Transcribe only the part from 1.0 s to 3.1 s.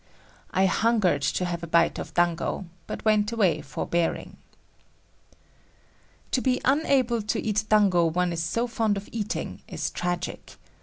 to have a bite of dango, but